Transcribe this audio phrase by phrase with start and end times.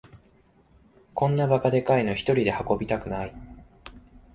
[1.13, 3.35] こんなバカでかいのひとりで運びたくない